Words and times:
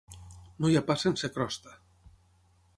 No 0.63 0.71
hi 0.71 0.77
ha 0.79 0.83
pa 0.87 0.95
sense 1.03 1.31
crosta. 1.37 1.77